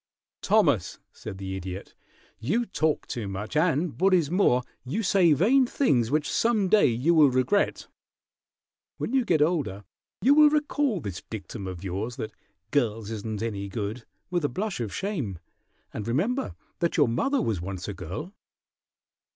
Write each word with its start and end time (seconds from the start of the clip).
"Thomas," 0.41 0.97
said 1.11 1.37
the 1.37 1.55
Idiot, 1.55 1.93
"you 2.39 2.65
talk 2.65 3.05
too 3.05 3.27
much, 3.27 3.55
and, 3.55 4.01
what 4.01 4.15
is 4.15 4.31
more, 4.31 4.63
you 4.83 5.03
say 5.03 5.31
vain 5.33 5.67
things 5.67 6.09
which 6.09 6.27
some 6.27 6.69
day 6.69 6.87
you 6.87 7.13
will 7.13 7.29
regret. 7.29 7.85
When 8.97 9.13
you 9.13 9.23
get 9.23 9.43
older 9.43 9.83
you 10.23 10.33
will 10.33 10.49
recall 10.49 11.01
this 11.01 11.21
dictum 11.29 11.67
of 11.67 11.83
yours, 11.83 12.15
that 12.15 12.31
'girls 12.71 13.11
isn't 13.11 13.43
any 13.43 13.69
good,' 13.69 14.03
with 14.31 14.43
a 14.43 14.49
blush 14.49 14.79
of 14.79 14.91
shame, 14.91 15.37
and 15.93 16.07
remember 16.07 16.55
that 16.79 16.97
your 16.97 17.07
mother 17.07 17.39
was 17.39 17.61
once 17.61 17.87
a 17.87 17.93
girl." 17.93 18.33